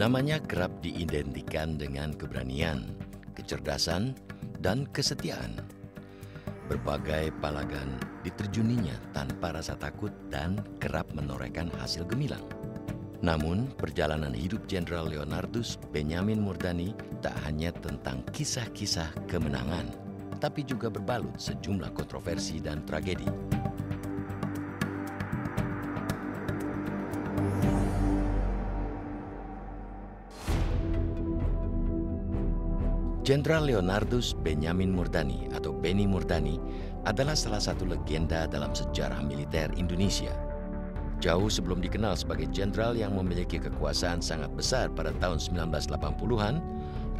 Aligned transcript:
Namanya 0.00 0.40
kerap 0.40 0.80
diidentikan 0.80 1.76
dengan 1.76 2.16
keberanian, 2.16 2.96
kecerdasan, 3.36 4.16
dan 4.64 4.88
kesetiaan. 4.96 5.60
Berbagai 6.72 7.28
palagan 7.44 8.00
diterjuninya 8.24 8.96
tanpa 9.12 9.52
rasa 9.52 9.76
takut 9.76 10.08
dan 10.32 10.56
kerap 10.80 11.04
menorehkan 11.12 11.68
hasil 11.76 12.08
gemilang. 12.08 12.40
Namun, 13.20 13.68
perjalanan 13.76 14.32
hidup 14.32 14.64
Jenderal 14.64 15.04
Leonardus 15.04 15.76
Benjamin 15.92 16.40
Murdani 16.40 16.96
tak 17.20 17.36
hanya 17.44 17.68
tentang 17.68 18.24
kisah-kisah 18.32 19.28
kemenangan, 19.28 19.84
tapi 20.40 20.64
juga 20.64 20.88
berbalut 20.88 21.36
sejumlah 21.36 21.92
kontroversi 21.92 22.56
dan 22.56 22.88
tragedi. 22.88 23.28
Jenderal 33.30 33.62
Leonardus 33.62 34.34
Benjamin 34.42 34.90
Murdani 34.90 35.46
atau 35.54 35.70
Beni 35.70 36.02
Murdani 36.02 36.58
adalah 37.06 37.38
salah 37.38 37.62
satu 37.62 37.86
legenda 37.86 38.50
dalam 38.50 38.74
sejarah 38.74 39.22
militer 39.22 39.70
Indonesia. 39.78 40.34
Jauh 41.22 41.46
sebelum 41.46 41.78
dikenal 41.78 42.18
sebagai 42.18 42.50
jenderal 42.50 42.98
yang 42.98 43.14
memiliki 43.14 43.62
kekuasaan 43.62 44.18
sangat 44.18 44.50
besar 44.58 44.90
pada 44.90 45.14
tahun 45.22 45.38
1980-an, 45.38 46.58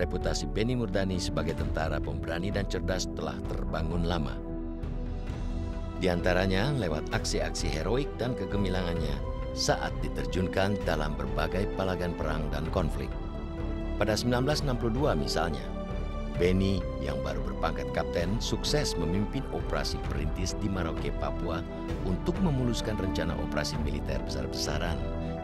reputasi 0.03 0.51
Beni 0.51 0.75
Murdani 0.75 1.15
sebagai 1.23 1.55
tentara 1.55 2.03
pemberani 2.03 2.51
dan 2.51 2.67
cerdas 2.67 3.07
telah 3.15 3.39
terbangun 3.47 4.03
lama. 4.03 4.35
Di 6.03 6.11
antaranya 6.11 6.75
lewat 6.75 7.07
aksi-aksi 7.15 7.71
heroik 7.71 8.11
dan 8.19 8.35
kegemilangannya 8.35 9.15
saat 9.55 9.95
diterjunkan 10.03 10.75
dalam 10.83 11.15
berbagai 11.15 11.71
palagan 11.79 12.19
perang 12.19 12.51
dan 12.51 12.67
konflik. 12.75 13.07
Pada 13.95 14.19
1962 14.19 15.15
misalnya, 15.15 15.63
Benny 16.37 16.79
yang 17.03 17.19
baru 17.25 17.43
berpangkat 17.43 17.91
kapten 17.97 18.39
sukses 18.39 18.95
memimpin 18.95 19.43
operasi 19.51 19.99
perintis 20.07 20.55
di 20.61 20.71
Merauke, 20.71 21.11
Papua 21.19 21.65
untuk 22.07 22.37
memuluskan 22.45 22.95
rencana 23.01 23.35
operasi 23.41 23.81
militer 23.83 24.21
besar-besaran 24.23 24.97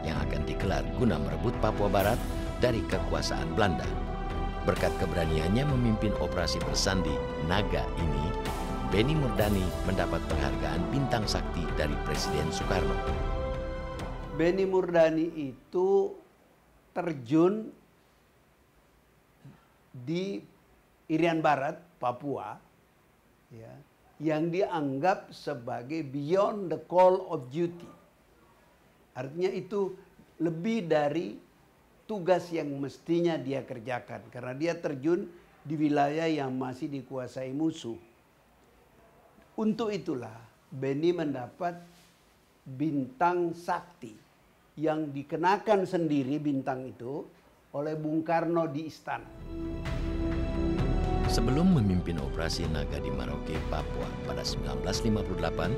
yang 0.07 0.15
akan 0.29 0.45
digelar 0.47 0.85
guna 0.95 1.19
merebut 1.19 1.51
Papua 1.59 1.91
Barat 1.91 2.19
dari 2.63 2.79
kekuasaan 2.87 3.57
Belanda. 3.57 3.85
Berkat 4.63 4.91
keberaniannya 4.99 5.63
memimpin 5.67 6.11
operasi 6.19 6.59
bersandi 6.63 7.13
Naga 7.47 7.87
ini, 7.99 8.25
Benny 8.87 9.15
Murdani 9.15 9.63
mendapat 9.83 10.23
penghargaan 10.31 10.79
bintang 10.91 11.27
sakti 11.27 11.63
dari 11.75 11.95
Presiden 12.07 12.47
Soekarno. 12.51 12.95
Benny 14.39 14.63
Murdani 14.63 15.27
itu 15.33 16.13
terjun 16.93 17.73
di 19.91 20.39
Irian 21.07 21.39
Barat, 21.39 21.79
Papua, 21.97 22.59
ya, 23.51 23.71
yang 24.19 24.51
dianggap 24.51 25.31
sebagai 25.31 26.03
beyond 26.03 26.73
the 26.73 26.79
call 26.89 27.31
of 27.31 27.47
duty. 27.47 27.87
Artinya 29.15 29.49
itu 29.49 29.95
lebih 30.37 30.85
dari 30.85 31.37
tugas 32.05 32.49
yang 32.53 32.71
mestinya 32.77 33.35
dia 33.35 33.65
kerjakan 33.65 34.29
karena 34.29 34.53
dia 34.53 34.73
terjun 34.77 35.25
di 35.65 35.75
wilayah 35.75 36.29
yang 36.29 36.55
masih 36.55 36.87
dikuasai 36.87 37.51
musuh. 37.51 37.97
Untuk 39.57 39.89
itulah 39.89 40.37
Beni 40.67 41.15
mendapat 41.15 41.79
bintang 42.67 43.55
sakti 43.55 44.11
yang 44.77 45.15
dikenakan 45.15 45.87
sendiri 45.87 46.37
bintang 46.37 46.85
itu 46.85 47.23
oleh 47.73 47.95
Bung 47.95 48.21
Karno 48.21 48.67
di 48.67 48.85
istana. 48.85 49.96
Sebelum 51.27 51.75
memimpin 51.75 52.23
operasi 52.23 52.63
Naga 52.71 53.03
di 53.03 53.11
Merauke, 53.11 53.59
Papua 53.67 54.07
pada 54.23 54.47
1958, 54.47 55.75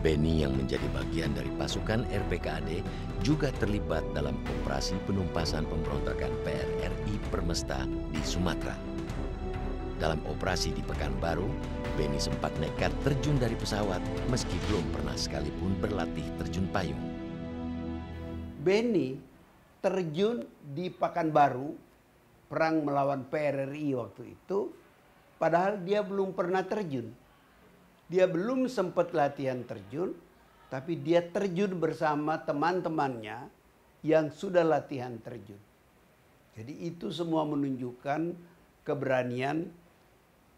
Beni 0.00 0.40
yang 0.40 0.56
menjadi 0.56 0.88
bagian 0.96 1.36
dari 1.36 1.52
pasukan 1.60 2.08
RPKAD 2.08 2.80
juga 3.20 3.52
terlibat 3.60 4.00
dalam 4.16 4.32
operasi 4.40 4.96
penumpasan 5.04 5.68
pemberontakan 5.68 6.32
PRRI 6.40 7.14
Permesta 7.28 7.84
di 8.08 8.24
Sumatera. 8.24 8.72
Dalam 10.00 10.24
operasi 10.24 10.72
di 10.72 10.80
Pekanbaru, 10.80 11.44
Beni 12.00 12.16
sempat 12.16 12.56
nekat 12.56 12.88
terjun 13.04 13.36
dari 13.36 13.52
pesawat 13.60 14.00
meski 14.32 14.56
belum 14.72 14.88
pernah 14.96 15.12
sekalipun 15.12 15.76
berlatih 15.84 16.24
terjun 16.40 16.64
payung. 16.72 17.04
Beni 18.64 19.20
terjun 19.84 20.48
di 20.72 20.88
Pekanbaru 20.88 21.89
perang 22.50 22.82
melawan 22.82 23.30
PRRI 23.30 23.94
waktu 23.94 24.34
itu, 24.34 24.74
padahal 25.38 25.78
dia 25.86 26.02
belum 26.02 26.34
pernah 26.34 26.66
terjun. 26.66 27.14
Dia 28.10 28.26
belum 28.26 28.66
sempat 28.66 29.14
latihan 29.14 29.62
terjun, 29.62 30.18
tapi 30.66 30.98
dia 30.98 31.22
terjun 31.22 31.78
bersama 31.78 32.42
teman-temannya 32.42 33.46
yang 34.02 34.34
sudah 34.34 34.66
latihan 34.66 35.14
terjun. 35.22 35.62
Jadi 36.58 36.90
itu 36.90 37.14
semua 37.14 37.46
menunjukkan 37.46 38.34
keberanian, 38.82 39.70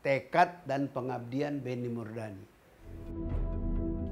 tekad 0.01 0.65
dan 0.65 0.89
pengabdian 0.89 1.61
Beni 1.61 1.93
Murdani. 1.93 2.47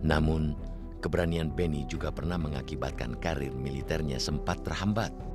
Namun, 0.04 0.52
keberanian 1.00 1.48
Beni 1.48 1.88
juga 1.88 2.12
pernah 2.12 2.36
mengakibatkan 2.36 3.16
karir 3.16 3.56
militernya 3.56 4.20
sempat 4.20 4.60
terhambat 4.60 5.29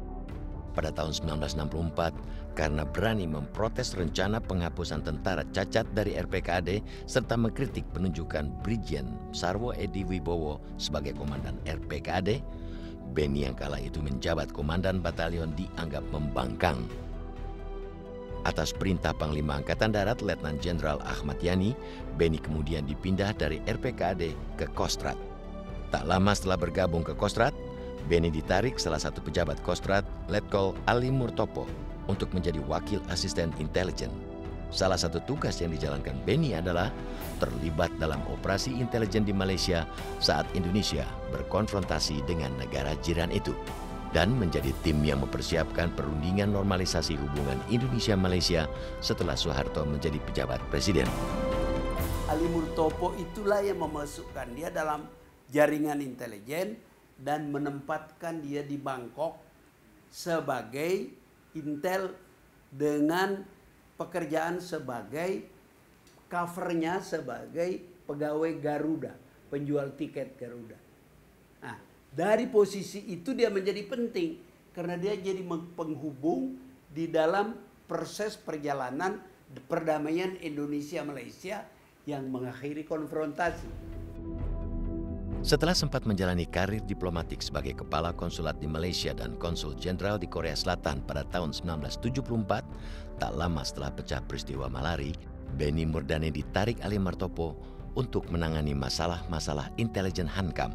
pada 0.75 0.91
tahun 0.91 1.16
1964 1.16 2.59
karena 2.59 2.84
berani 2.84 3.25
memprotes 3.25 3.96
rencana 3.96 4.44
penghapusan 4.44 5.02
tentara 5.02 5.47
cacat 5.56 5.88
dari 5.96 6.19
RPKAD 6.19 6.84
serta 7.08 7.40
mengkritik 7.40 7.88
penunjukan 7.96 8.52
Brigjen 8.59 9.16
Sarwo 9.31 9.72
Edi 9.72 10.03
Wibowo 10.03 10.59
sebagai 10.75 11.16
komandan 11.16 11.56
RPKAD, 11.64 12.44
Beni 13.16 13.47
yang 13.47 13.56
kala 13.56 13.80
itu 13.80 14.03
menjabat 14.03 14.52
komandan 14.52 15.00
batalion 15.00 15.56
dianggap 15.56 16.03
membangkang. 16.12 16.84
Atas 18.46 18.75
perintah 18.75 19.16
Panglima 19.16 19.58
Angkatan 19.58 19.90
Darat 19.90 20.22
Letnan 20.22 20.62
Jenderal 20.62 21.02
Ahmad 21.02 21.40
Yani, 21.41 21.74
Beni 22.19 22.38
kemudian 22.38 22.85
dipindah 22.85 23.34
dari 23.34 23.58
RPKAD 23.66 24.35
ke 24.59 24.68
Kostrat. 24.75 25.18
Tak 25.90 26.06
lama 26.06 26.35
setelah 26.35 26.59
bergabung 26.59 27.02
ke 27.02 27.16
Kostrat, 27.18 27.56
Beni 28.05 28.29
ditarik 28.29 28.77
salah 28.77 29.01
satu 29.01 29.17
pejabat 29.25 29.57
Kostrat, 29.66 30.05
Letkol 30.29 30.77
Ali 30.85 31.09
Murtopo, 31.09 31.66
untuk 32.05 32.29
menjadi 32.38 32.61
wakil 32.69 33.01
asisten 33.09 33.49
intelijen. 33.57 34.13
Salah 34.69 34.97
satu 34.97 35.17
tugas 35.25 35.57
yang 35.57 35.73
dijalankan 35.73 36.13
Beni 36.21 36.53
adalah 36.53 36.93
terlibat 37.41 37.89
dalam 37.97 38.21
operasi 38.29 38.77
intelijen 38.77 39.25
di 39.25 39.33
Malaysia 39.33 39.89
saat 40.21 40.45
Indonesia 40.53 41.05
berkonfrontasi 41.33 42.21
dengan 42.29 42.53
negara 42.61 42.93
jiran 43.01 43.33
itu 43.33 43.57
dan 44.13 44.37
menjadi 44.37 44.69
tim 44.85 45.01
yang 45.01 45.25
mempersiapkan 45.25 45.90
perundingan 45.97 46.53
normalisasi 46.53 47.17
hubungan 47.17 47.58
Indonesia-Malaysia 47.73 48.69
setelah 49.01 49.34
Soeharto 49.34 49.81
menjadi 49.81 50.22
pejabat 50.29 50.61
presiden. 50.69 51.09
Ali 52.29 52.46
Murtopo 52.53 53.17
itulah 53.17 53.66
yang 53.66 53.81
memasukkan 53.81 54.53
dia 54.53 54.69
dalam 54.69 55.09
jaringan 55.49 56.01
intelijen 56.05 56.78
dan 57.16 57.52
menempatkan 57.52 58.44
dia 58.44 58.62
di 58.62 58.76
Bangkok 58.76 59.40
sebagai 60.12 61.12
intel 61.56 62.12
dengan 62.72 63.44
pekerjaan 63.96 64.59
sebagai 64.59 65.47
covernya 66.28 67.00
sebagai 67.00 67.79
pegawai 68.03 68.52
Garuda, 68.59 69.16
penjual 69.47 69.96
tiket 69.96 70.35
Garuda. 70.35 70.76
Nah, 71.64 71.79
dari 72.12 72.52
posisi 72.52 73.08
itu 73.08 73.32
dia 73.32 73.47
menjadi 73.47 73.88
penting 73.88 74.35
karena 74.76 75.00
dia 75.00 75.16
jadi 75.16 75.40
penghubung 75.47 76.59
di 76.91 77.08
dalam 77.08 77.56
proses 77.88 78.35
perjalanan 78.35 79.23
perdamaian 79.72 80.35
Indonesia 80.44 81.00
Malaysia 81.08 81.64
yang 82.03 82.28
mengakhiri 82.28 82.84
konfrontasi. 82.84 84.04
Setelah 85.46 85.78
sempat 85.78 86.09
menjalani 86.09 86.50
karir 86.50 86.82
diplomatik 86.82 87.38
sebagai 87.38 87.78
kepala 87.78 88.09
konsulat 88.18 88.58
di 88.58 88.66
Malaysia 88.66 89.14
dan 89.14 89.38
konsul 89.38 89.78
jenderal 89.78 90.18
di 90.18 90.26
Korea 90.26 90.58
Selatan 90.58 91.06
pada 91.06 91.22
tahun 91.30 91.53
1974, 91.53 93.22
tak 93.22 93.30
lama 93.38 93.62
setelah 93.62 93.94
pecah 93.94 94.26
peristiwa 94.26 94.66
Malari, 94.74 95.14
Beni 95.53 95.86
Murdani 95.86 96.34
ditarik 96.34 96.82
Ali 96.82 96.97
Martopo 96.97 97.53
untuk 97.94 98.26
menangani 98.34 98.74
masalah-masalah 98.74 99.70
intelijen 99.78 100.26
Hankam. 100.26 100.74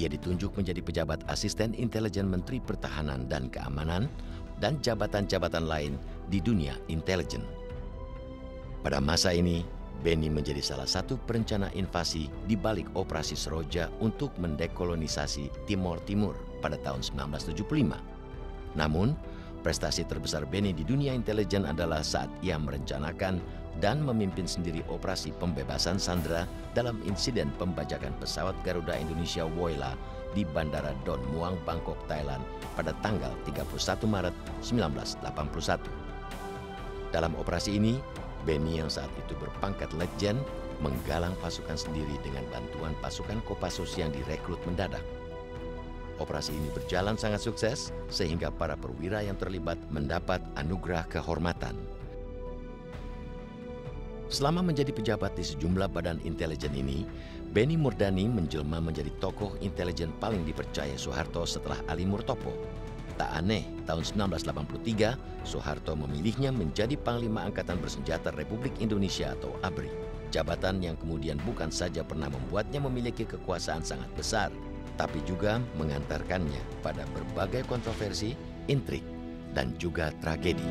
Ia 0.00 0.08
ditunjuk 0.08 0.56
menjadi 0.56 0.80
pejabat 0.80 1.20
asisten 1.28 1.76
intelijen 1.76 2.24
Menteri 2.24 2.64
Pertahanan 2.64 3.28
dan 3.28 3.52
Keamanan 3.52 4.08
dan 4.64 4.80
jabatan-jabatan 4.80 5.68
lain 5.68 6.00
di 6.32 6.40
dunia 6.40 6.72
intelijen. 6.88 7.44
Pada 8.80 8.96
masa 8.96 9.36
ini, 9.36 9.60
Beni 10.02 10.32
menjadi 10.32 10.60
salah 10.60 10.88
satu 10.88 11.20
perencana 11.20 11.70
invasi 11.76 12.26
di 12.48 12.58
balik 12.58 12.90
operasi 12.96 13.38
Seroja 13.38 13.88
untuk 14.02 14.34
mendekolonisasi 14.40 15.68
Timor 15.68 16.02
Timur 16.02 16.34
pada 16.58 16.80
tahun 16.80 17.04
1975. 17.04 18.14
Namun, 18.74 19.14
prestasi 19.64 20.04
terbesar 20.04 20.44
Benny 20.44 20.74
di 20.76 20.84
dunia 20.84 21.14
intelijen 21.16 21.64
adalah 21.64 22.04
saat 22.04 22.28
ia 22.44 22.58
merencanakan 22.60 23.40
dan 23.82 24.02
memimpin 24.04 24.46
sendiri 24.46 24.84
operasi 24.86 25.34
pembebasan 25.40 25.98
Sandra 25.98 26.46
dalam 26.76 27.00
insiden 27.08 27.50
pembajakan 27.58 28.14
pesawat 28.22 28.54
Garuda 28.62 28.94
Indonesia 28.98 29.42
Woyla 29.46 29.98
di 30.34 30.42
Bandara 30.42 30.94
Don 31.06 31.22
Muang, 31.30 31.58
Bangkok, 31.62 31.98
Thailand 32.10 32.42
pada 32.74 32.94
tanggal 33.02 33.30
31 33.46 33.70
Maret 34.06 34.34
1981. 34.62 35.80
Dalam 37.14 37.30
operasi 37.38 37.78
ini, 37.78 38.02
Benny 38.44 38.80
yang 38.80 38.92
saat 38.92 39.10
itu 39.16 39.32
berpangkat 39.40 39.90
Letjen 39.96 40.40
menggalang 40.84 41.32
pasukan 41.40 41.76
sendiri 41.76 42.16
dengan 42.20 42.44
bantuan 42.52 42.92
pasukan 43.00 43.40
Kopassus 43.48 43.96
yang 43.96 44.12
direkrut 44.12 44.60
mendadak. 44.68 45.02
Operasi 46.22 46.54
ini 46.54 46.70
berjalan 46.70 47.18
sangat 47.18 47.42
sukses 47.42 47.90
sehingga 48.06 48.52
para 48.54 48.78
perwira 48.78 49.24
yang 49.26 49.34
terlibat 49.34 49.80
mendapat 49.90 50.38
anugerah 50.54 51.10
kehormatan. 51.10 51.74
Selama 54.30 54.62
menjadi 54.64 54.94
pejabat 54.94 55.36
di 55.36 55.44
sejumlah 55.44 55.90
badan 55.90 56.18
intelijen 56.22 56.72
ini, 56.74 57.04
Benny 57.54 57.78
Murdani 57.78 58.26
menjelma 58.26 58.82
menjadi 58.82 59.10
tokoh 59.22 59.54
intelijen 59.62 60.10
paling 60.18 60.42
dipercaya 60.42 60.94
Soeharto 60.98 61.46
setelah 61.46 61.78
Ali 61.86 62.02
Murtopo. 62.02 62.50
Tak 63.14 63.30
aneh, 63.30 63.62
tahun 63.86 64.02
1983, 64.02 65.46
Soeharto 65.46 65.94
memilihnya 65.94 66.50
menjadi 66.50 66.98
Panglima 66.98 67.46
Angkatan 67.46 67.78
Bersenjata 67.78 68.34
Republik 68.34 68.74
Indonesia 68.82 69.30
atau 69.38 69.54
ABRI. 69.62 69.86
Jabatan 70.34 70.82
yang 70.82 70.98
kemudian 70.98 71.38
bukan 71.46 71.70
saja 71.70 72.02
pernah 72.02 72.26
membuatnya 72.26 72.82
memiliki 72.82 73.22
kekuasaan 73.22 73.86
sangat 73.86 74.10
besar, 74.18 74.50
tapi 74.98 75.22
juga 75.22 75.62
mengantarkannya 75.78 76.82
pada 76.82 77.06
berbagai 77.14 77.62
kontroversi, 77.70 78.34
intrik, 78.66 79.06
dan 79.54 79.70
juga 79.78 80.10
tragedi. 80.18 80.66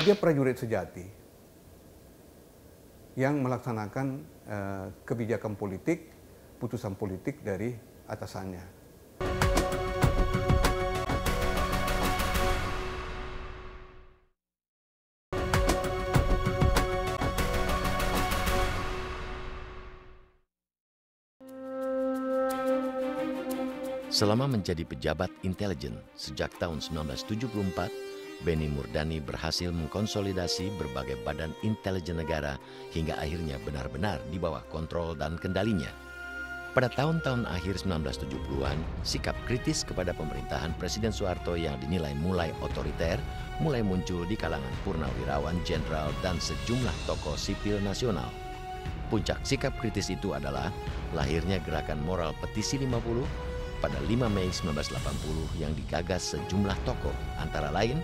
Dia 0.00 0.16
prajurit 0.16 0.56
sejati 0.56 1.04
yang 3.20 3.44
melaksanakan 3.44 4.06
uh, 4.48 4.86
kebijakan 5.04 5.60
politik, 5.60 6.08
putusan 6.56 6.96
politik 6.96 7.44
dari 7.44 7.76
atasannya. 8.08 8.77
Selama 24.18 24.50
menjadi 24.50 24.82
pejabat 24.82 25.30
intelijen 25.46 25.94
sejak 26.18 26.50
tahun 26.58 26.82
1974, 26.82 28.42
Benny 28.42 28.66
Murdani 28.66 29.22
berhasil 29.22 29.70
mengkonsolidasi 29.70 30.74
berbagai 30.74 31.22
badan 31.22 31.54
intelijen 31.62 32.18
negara 32.18 32.58
hingga 32.90 33.14
akhirnya 33.14 33.62
benar-benar 33.62 34.18
di 34.34 34.42
bawah 34.42 34.66
kontrol 34.74 35.14
dan 35.14 35.38
kendalinya. 35.38 35.86
Pada 36.74 36.90
tahun-tahun 36.90 37.46
akhir 37.46 37.86
1970-an, 37.86 38.82
sikap 39.06 39.38
kritis 39.46 39.86
kepada 39.86 40.10
pemerintahan 40.10 40.74
Presiden 40.82 41.14
Soeharto 41.14 41.54
yang 41.54 41.78
dinilai 41.78 42.18
mulai 42.18 42.50
otoriter 42.58 43.22
mulai 43.62 43.86
muncul 43.86 44.26
di 44.26 44.34
kalangan 44.34 44.74
purnawirawan, 44.82 45.62
jenderal, 45.62 46.10
dan 46.26 46.42
sejumlah 46.42 47.06
tokoh 47.06 47.38
sipil 47.38 47.78
nasional. 47.86 48.26
Puncak 49.14 49.46
sikap 49.46 49.78
kritis 49.78 50.10
itu 50.10 50.34
adalah 50.34 50.74
lahirnya 51.14 51.62
gerakan 51.62 52.02
moral 52.02 52.34
petisi 52.42 52.82
50 52.82 53.47
pada 53.78 53.98
5 54.04 54.28
Mei 54.30 54.50
1980 54.50 55.62
yang 55.62 55.72
digagas 55.74 56.34
sejumlah 56.34 56.76
tokoh, 56.82 57.14
antara 57.38 57.70
lain 57.70 58.02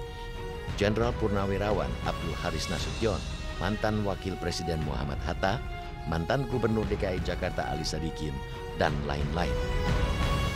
Jenderal 0.75 1.15
Purnawirawan 1.23 1.91
Abdul 2.03 2.35
Haris 2.43 2.67
Nasution, 2.67 3.19
mantan 3.63 4.03
Wakil 4.03 4.35
Presiden 4.43 4.83
Muhammad 4.83 5.23
Hatta, 5.23 5.63
mantan 6.11 6.51
Gubernur 6.51 6.83
DKI 6.91 7.23
Jakarta 7.23 7.71
Ali 7.71 7.87
Sadikin, 7.87 8.35
dan 8.75 8.91
lain-lain. 9.07 9.55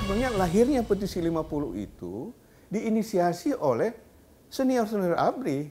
Sebenarnya 0.03 0.35
lahirnya 0.35 0.83
petisi 0.83 1.23
50 1.23 1.79
itu 1.79 2.35
diinisiasi 2.73 3.55
oleh 3.55 3.95
senior-senior 4.51 5.15
ABRI. 5.15 5.71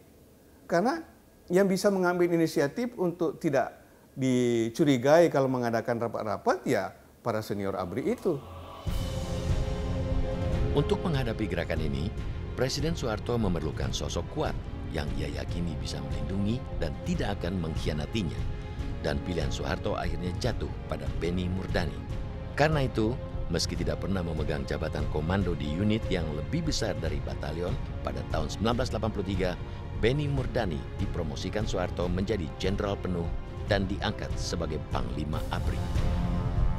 Karena 0.69 1.01
yang 1.51 1.67
bisa 1.67 1.91
mengambil 1.91 2.31
inisiatif 2.31 2.95
untuk 2.95 3.39
tidak 3.39 3.83
dicurigai 4.15 5.27
kalau 5.27 5.51
mengadakan 5.51 6.01
rapat-rapat 6.07 6.57
ya 6.63 6.95
para 7.19 7.43
senior 7.43 7.75
ABRI 7.75 8.15
itu. 8.15 8.39
Untuk 10.77 11.01
menghadapi 11.01 11.49
gerakan 11.49 11.81
ini, 11.81 12.05
Presiden 12.53 12.93
Soeharto 12.93 13.33
memerlukan 13.33 13.89
sosok 13.89 14.21
kuat 14.37 14.53
yang 14.93 15.09
ia 15.17 15.25
yakini 15.25 15.73
bisa 15.81 15.97
melindungi 15.97 16.61
dan 16.77 16.93
tidak 17.01 17.41
akan 17.41 17.57
mengkhianatinya. 17.65 18.37
Dan 19.01 19.17
pilihan 19.25 19.49
Soeharto 19.49 19.97
akhirnya 19.97 20.29
jatuh 20.37 20.69
pada 20.85 21.09
Benny 21.17 21.49
Murdani. 21.49 21.97
Karena 22.53 22.85
itu, 22.85 23.17
meski 23.49 23.73
tidak 23.73 24.05
pernah 24.05 24.21
memegang 24.21 24.69
jabatan 24.69 25.01
komando 25.09 25.57
di 25.57 25.65
unit 25.65 26.05
yang 26.13 26.29
lebih 26.37 26.69
besar 26.69 26.93
dari 27.01 27.17
batalion, 27.25 27.73
pada 28.05 28.21
tahun 28.29 28.53
1983, 28.61 29.57
Benny 29.97 30.29
Murdani 30.29 30.77
dipromosikan 31.01 31.65
Soeharto 31.65 32.05
menjadi 32.05 32.45
jenderal 32.61 32.93
penuh 33.01 33.25
dan 33.65 33.89
diangkat 33.89 34.29
sebagai 34.37 34.77
Panglima 34.93 35.41
ABRI. 35.49 35.81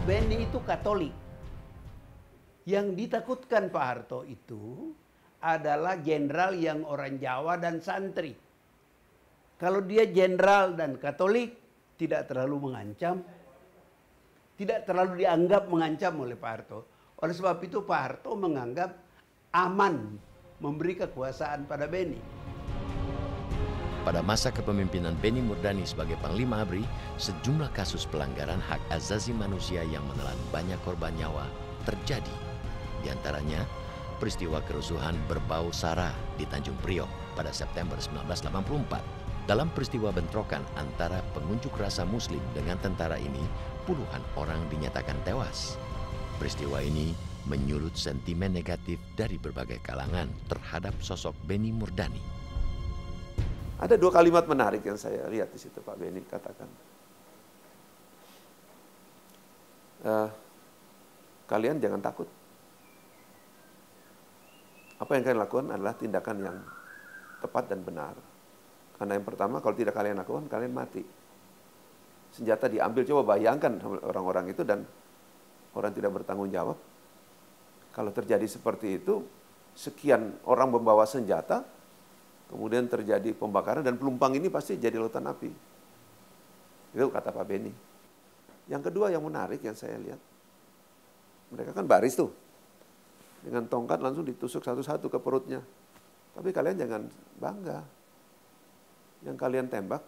Benny 0.07 0.47
itu 0.47 0.63
Katolik, 0.63 1.11
yang 2.69 2.93
ditakutkan 2.93 3.73
Pak 3.73 3.85
Harto 3.89 4.29
itu 4.29 4.93
adalah 5.41 5.97
jenderal 6.05 6.53
yang 6.53 6.85
orang 6.85 7.17
Jawa 7.17 7.57
dan 7.57 7.81
santri. 7.81 8.37
Kalau 9.57 9.81
dia 9.81 10.05
jenderal 10.05 10.77
dan 10.77 11.01
Katolik 11.01 11.57
tidak 11.97 12.29
terlalu 12.29 12.69
mengancam, 12.69 13.25
tidak 14.61 14.85
terlalu 14.85 15.25
dianggap 15.25 15.65
mengancam 15.73 16.13
oleh 16.21 16.37
Pak 16.37 16.51
Harto. 16.53 16.81
Oleh 17.25 17.35
sebab 17.35 17.57
itu 17.65 17.83
Pak 17.89 18.01
Harto 18.05 18.37
menganggap 18.37 18.93
aman 19.57 20.21
memberi 20.61 21.01
kekuasaan 21.01 21.65
pada 21.65 21.89
Beni. 21.89 22.21
Pada 24.05 24.21
masa 24.21 24.53
kepemimpinan 24.53 25.17
Beni 25.19 25.41
Murdani 25.41 25.89
sebagai 25.89 26.21
Panglima 26.21 26.63
ABRI, 26.63 26.85
sejumlah 27.17 27.73
kasus 27.73 28.05
pelanggaran 28.05 28.61
hak 28.61 28.81
asasi 28.93 29.33
manusia 29.33 29.83
yang 29.89 30.05
menelan 30.07 30.39
banyak 30.55 30.79
korban 30.87 31.13
nyawa 31.19 31.45
terjadi 31.83 32.48
di 33.03 33.09
antaranya, 33.11 33.63
peristiwa 34.19 34.59
kerusuhan 34.67 35.15
berbau 35.31 35.71
sara 35.71 36.11
di 36.35 36.45
Tanjung 36.47 36.77
Priok 36.83 37.09
pada 37.39 37.55
September 37.55 37.97
1984. 37.97 39.49
Dalam 39.49 39.73
peristiwa 39.73 40.13
bentrokan 40.13 40.61
antara 40.77 41.25
pengunjuk 41.33 41.73
rasa 41.81 42.05
muslim 42.05 42.43
dengan 42.53 42.77
tentara 42.85 43.17
ini, 43.17 43.41
puluhan 43.89 44.21
orang 44.37 44.61
dinyatakan 44.69 45.17
tewas. 45.25 45.81
Peristiwa 46.37 46.85
ini 46.85 47.17
menyulut 47.49 47.97
sentimen 47.97 48.53
negatif 48.53 49.01
dari 49.17 49.41
berbagai 49.41 49.81
kalangan 49.81 50.29
terhadap 50.53 50.93
sosok 51.01 51.33
Beni 51.49 51.73
Murdani. 51.73 52.21
Ada 53.81 53.97
dua 53.97 54.13
kalimat 54.13 54.45
menarik 54.45 54.85
yang 54.85 55.01
saya 55.01 55.25
lihat 55.31 55.49
di 55.55 55.59
situ 55.59 55.81
Pak 55.81 55.97
Beni 55.97 56.21
katakan. 56.29 56.69
Uh, 60.05 60.29
kalian 61.49 61.81
jangan 61.81 62.05
takut. 62.05 62.29
Apa 64.99 65.15
yang 65.15 65.23
kalian 65.23 65.41
lakukan 65.41 65.67
adalah 65.71 65.95
tindakan 65.95 66.37
yang 66.43 66.57
tepat 67.39 67.71
dan 67.71 67.81
benar. 67.87 68.15
Karena 68.99 69.15
yang 69.15 69.27
pertama, 69.27 69.63
kalau 69.63 69.75
tidak 69.79 69.95
kalian 69.95 70.19
lakukan, 70.19 70.51
kalian 70.51 70.75
mati. 70.75 71.03
Senjata 72.35 72.67
diambil, 72.67 73.07
coba 73.07 73.39
bayangkan 73.39 73.79
orang-orang 74.03 74.51
itu 74.51 74.67
dan 74.67 74.83
orang 75.79 75.95
tidak 75.95 76.11
bertanggung 76.19 76.51
jawab. 76.51 76.75
Kalau 77.95 78.11
terjadi 78.11 78.43
seperti 78.47 78.99
itu, 78.99 79.23
sekian 79.79 80.35
orang 80.51 80.75
membawa 80.75 81.07
senjata, 81.07 81.63
kemudian 82.51 82.91
terjadi 82.91 83.31
pembakaran 83.39 83.87
dan 83.87 83.95
pelumpang 83.95 84.35
ini 84.35 84.51
pasti 84.51 84.75
jadi 84.75 84.99
lautan 84.99 85.31
api. 85.31 85.51
Itu 86.99 87.07
kata 87.15 87.31
Pak 87.31 87.45
Beni. 87.47 87.73
Yang 88.67 88.91
kedua 88.91 89.15
yang 89.15 89.23
menarik 89.23 89.63
yang 89.63 89.79
saya 89.79 89.97
lihat, 89.97 90.21
mereka 91.55 91.71
kan 91.73 91.87
baris 91.87 92.19
tuh, 92.19 92.29
dengan 93.43 93.65
tongkat 93.67 94.03
langsung 94.03 94.27
ditusuk 94.27 94.63
satu-satu 94.65 95.07
ke 95.07 95.19
perutnya. 95.21 95.63
Tapi 96.35 96.51
kalian 96.55 96.77
jangan 96.79 97.03
bangga. 97.39 97.81
Yang 99.27 99.37
kalian 99.43 99.67
tembak, 99.67 100.03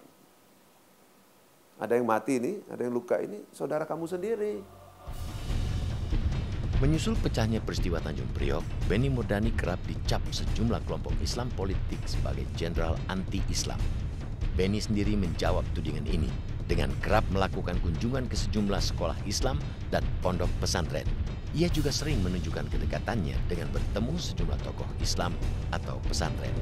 ada 1.82 1.98
yang 1.98 2.06
mati 2.06 2.38
ini, 2.38 2.62
ada 2.70 2.86
yang 2.86 2.94
luka 2.94 3.18
ini, 3.18 3.42
saudara 3.50 3.82
kamu 3.82 4.06
sendiri. 4.06 4.62
Menyusul 6.78 7.18
pecahnya 7.18 7.58
peristiwa 7.58 7.98
Tanjung 7.98 8.30
Priok, 8.32 8.62
Benny 8.86 9.10
Murdani 9.10 9.50
kerap 9.52 9.82
dicap 9.84 10.22
sejumlah 10.30 10.80
kelompok 10.86 11.12
Islam 11.20 11.50
politik 11.58 11.98
sebagai 12.06 12.46
jenderal 12.54 12.94
anti-Islam. 13.10 13.82
Benny 14.54 14.78
sendiri 14.78 15.18
menjawab 15.18 15.66
tudingan 15.74 16.06
ini 16.06 16.30
dengan 16.70 16.94
kerap 17.02 17.26
melakukan 17.34 17.82
kunjungan 17.82 18.30
ke 18.30 18.36
sejumlah 18.38 18.80
sekolah 18.80 19.18
Islam 19.26 19.58
dan 19.90 20.06
pondok 20.22 20.48
pesantren 20.62 21.04
ia 21.50 21.66
juga 21.66 21.90
sering 21.90 22.22
menunjukkan 22.22 22.70
kedekatannya 22.70 23.34
dengan 23.50 23.68
bertemu 23.74 24.14
sejumlah 24.14 24.58
tokoh 24.62 24.86
Islam 25.02 25.34
atau 25.74 25.98
pesantren. 26.06 26.54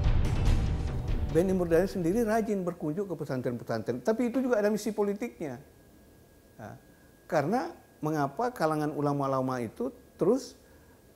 Benny 1.28 1.52
Murdani 1.52 1.84
sendiri 1.84 2.24
rajin 2.24 2.64
berkunjung 2.64 3.04
ke 3.04 3.12
pesantren-pesantren, 3.12 4.00
tapi 4.00 4.32
itu 4.32 4.40
juga 4.40 4.64
ada 4.64 4.72
misi 4.72 4.88
politiknya. 4.96 5.60
Nah, 6.56 6.74
karena 7.28 7.68
mengapa 8.00 8.48
kalangan 8.48 8.88
ulama-ulama 8.96 9.60
itu 9.60 9.92
terus 10.16 10.56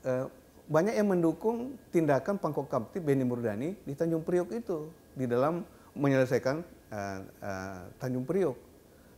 eh, 0.04 0.28
banyak 0.68 0.94
yang 0.94 1.08
mendukung 1.08 1.80
tindakan 1.88 2.36
Pangkok 2.36 2.68
Kapti 2.68 3.00
Benny 3.00 3.24
Murdani 3.24 3.72
di 3.82 3.92
Tanjung 3.96 4.20
Priok 4.22 4.52
itu 4.52 4.92
di 5.12 5.28
dalam 5.28 5.60
menyelesaikan 5.92 6.64
uh, 6.88 7.20
uh, 7.44 7.80
Tanjung 8.00 8.24
Priok. 8.24 8.56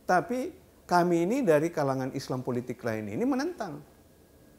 Tapi 0.03 0.51
kami 0.83 1.23
ini 1.23 1.47
dari 1.47 1.71
kalangan 1.71 2.11
Islam 2.11 2.43
politik 2.43 2.83
lain 2.83 3.07
ini 3.07 3.23
menentang. 3.23 3.94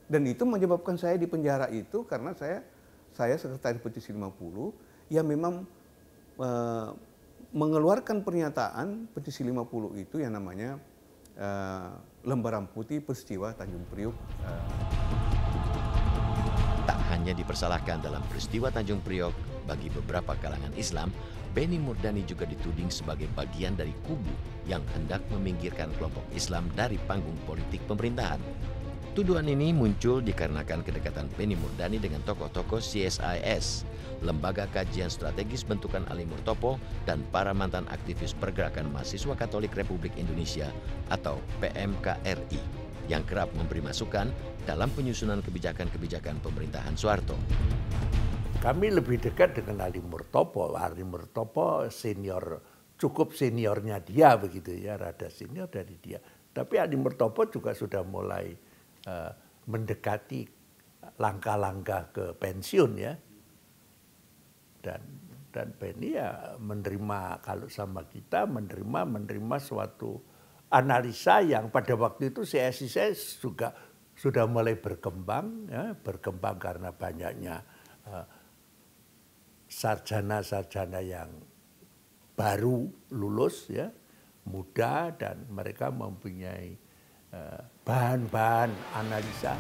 Dan 0.07 0.23
itu 0.31 0.47
menyebabkan 0.47 0.95
saya 0.95 1.19
di 1.19 1.27
penjara 1.27 1.67
itu 1.71 2.07
karena 2.07 2.31
saya 2.35 2.63
saya 3.11 3.35
sekretaris 3.35 3.83
petisi 3.83 4.15
50 4.15 5.11
yang 5.11 5.27
memang 5.27 5.67
uh, 6.39 6.95
mengeluarkan 7.51 8.23
pernyataan 8.23 9.11
petisi 9.11 9.43
50 9.43 9.99
itu 9.99 10.23
yang 10.23 10.37
namanya 10.37 10.79
uh, 11.41 11.97
lembaran 12.23 12.71
putih 12.71 13.03
peristiwa 13.03 13.51
Tanjung 13.57 13.83
Priuk. 13.91 14.15
Uh. 14.45 14.63
Tak 16.87 17.01
hanya 17.11 17.35
dipersalahkan 17.35 17.99
dalam 18.05 18.23
peristiwa 18.31 18.71
Tanjung 18.71 19.03
Priok, 19.03 19.35
bagi 19.67 19.91
beberapa 19.91 20.39
kalangan 20.39 20.71
Islam, 20.79 21.11
Benny 21.51 21.83
Murdani 21.83 22.23
juga 22.23 22.47
dituding 22.47 22.93
sebagai 22.93 23.27
bagian 23.35 23.75
dari 23.75 23.91
kubu 24.07 24.31
yang 24.71 24.85
hendak 24.95 25.25
meminggirkan 25.35 25.91
kelompok 25.99 26.23
Islam 26.31 26.71
dari 26.79 27.01
panggung 27.11 27.37
politik 27.49 27.83
pemerintahan. 27.91 28.39
Tuduhan 29.17 29.49
ini 29.49 29.73
muncul 29.73 30.21
dikarenakan 30.21 30.85
kedekatan 30.85 31.33
Benny 31.41 31.57
Murdani 31.57 31.97
dengan 31.97 32.21
tokoh-tokoh 32.29 32.85
CSIS, 32.85 33.89
Lembaga 34.21 34.69
Kajian 34.69 35.09
Strategis 35.09 35.65
Bentukan 35.65 36.05
Ali 36.13 36.29
Murtopo, 36.29 36.77
dan 37.09 37.25
para 37.33 37.57
mantan 37.57 37.89
aktivis 37.89 38.37
Pergerakan 38.37 38.93
Mahasiswa 38.93 39.33
Katolik 39.33 39.73
Republik 39.73 40.13
Indonesia 40.21 40.69
atau 41.09 41.41
PMKRI 41.65 42.61
yang 43.09 43.25
kerap 43.25 43.49
memberi 43.57 43.81
masukan 43.81 44.29
dalam 44.69 44.93
penyusunan 44.93 45.41
kebijakan-kebijakan 45.41 46.37
pemerintahan 46.45 46.93
Soeharto. 46.93 47.41
Kami 48.61 49.01
lebih 49.01 49.17
dekat 49.17 49.57
dengan 49.57 49.89
Ali 49.89 50.05
Murtopo. 50.05 50.77
Ali 50.77 51.09
Murtopo 51.09 51.89
senior, 51.89 52.61
cukup 53.01 53.33
seniornya 53.33 53.97
dia 53.97 54.37
begitu 54.37 54.77
ya, 54.77 55.01
rada 55.01 55.33
senior 55.33 55.73
dari 55.73 55.97
dia. 56.05 56.21
Tapi 56.53 56.77
Ali 56.77 57.01
Murtopo 57.01 57.49
juga 57.49 57.73
sudah 57.73 58.05
mulai 58.05 58.66
uh, 59.07 59.31
mendekati 59.67 60.47
langkah-langkah 61.19 62.03
ke 62.13 62.25
pensiun 62.37 62.93
ya. 62.99 63.15
Dan 64.83 65.03
dan 65.51 65.73
Penny 65.81 66.13
ya 66.21 66.55
menerima 66.61 67.41
kalau 67.41 67.67
sama 67.73 68.05
kita 68.05 68.45
menerima 68.45 69.09
menerima 69.09 69.57
suatu 69.57 70.21
analisa 70.69 71.41
yang 71.41 71.73
pada 71.73 71.97
waktu 71.97 72.29
itu 72.29 72.45
CSIS 72.45 73.41
juga 73.41 73.73
sudah 74.13 74.45
mulai 74.45 74.77
berkembang 74.77 75.73
ya, 75.73 75.97
berkembang 75.97 76.61
karena 76.61 76.93
banyaknya 76.93 77.65
uh, 78.05 78.27
sarjana-sarjana 79.65 81.01
yang 81.01 81.31
baru 82.37 82.85
lulus 83.17 83.73
ya 83.73 83.89
muda 84.45 85.11
dan 85.17 85.49
mereka 85.49 85.89
mempunyai 85.89 86.77
Eh, 87.37 87.63
bahan-bahan 87.87 88.75
analisa. 88.99 89.55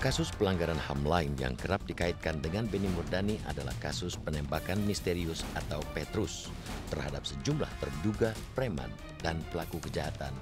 Kasus 0.00 0.32
pelanggaran 0.32 0.80
HAM 0.80 1.04
lain 1.04 1.36
yang 1.36 1.52
kerap 1.60 1.84
dikaitkan 1.84 2.40
dengan 2.40 2.64
Beni 2.64 2.88
Murdani 2.96 3.36
adalah 3.44 3.76
kasus 3.84 4.16
penembakan 4.16 4.80
misterius 4.88 5.44
atau 5.52 5.84
Petrus 5.92 6.48
terhadap 6.88 7.28
sejumlah 7.28 7.68
terduga 7.84 8.32
preman 8.56 8.88
dan 9.20 9.44
pelaku 9.52 9.76
kejahatan 9.76 10.32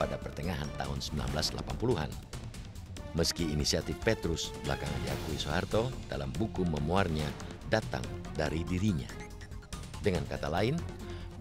pada 0.00 0.16
pertengahan 0.16 0.68
tahun 0.80 1.04
1980-an. 1.04 2.08
Meski 3.12 3.52
inisiatif 3.52 4.00
Petrus 4.00 4.48
belakangan 4.64 5.00
diakui 5.04 5.36
Soeharto 5.36 5.92
dalam 6.08 6.32
buku 6.32 6.64
memuarnya 6.64 7.28
datang 7.68 8.00
dari 8.32 8.64
dirinya. 8.64 9.12
Dengan 10.00 10.24
kata 10.24 10.48
lain, 10.48 10.80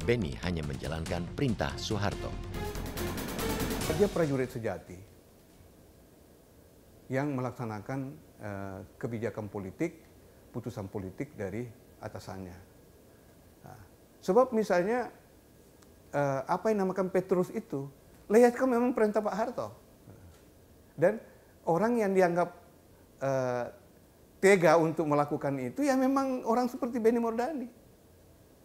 Beni 0.04 0.36
hanya 0.44 0.60
menjalankan 0.68 1.24
perintah 1.40 1.72
Soeharto. 1.80 2.36
Dia 3.92 4.08
prajurit 4.10 4.50
sejati 4.50 4.98
yang 7.12 7.38
melaksanakan 7.38 8.00
uh, 8.42 8.80
kebijakan 8.98 9.46
politik, 9.46 10.00
putusan 10.50 10.90
politik 10.90 11.38
dari 11.38 11.70
atasannya. 12.02 12.58
Nah, 13.62 13.80
sebab 14.24 14.56
misalnya 14.58 15.12
uh, 16.18 16.42
apa 16.50 16.74
yang 16.74 16.88
namakan 16.88 17.14
Petrus 17.14 17.54
itu, 17.54 17.92
lihat 18.32 18.58
kan 18.58 18.72
memang 18.72 18.96
perintah 18.96 19.22
Pak 19.22 19.36
Harto. 19.38 19.70
Dan 20.98 21.22
orang 21.70 22.00
yang 22.00 22.16
dianggap 22.16 22.50
uh, 23.22 23.70
tega 24.42 24.82
untuk 24.82 25.06
melakukan 25.06 25.54
itu 25.62 25.86
ya 25.86 25.94
memang 25.94 26.42
orang 26.48 26.72
seperti 26.72 26.98
Benny 26.98 27.22
Mordani. 27.22 27.70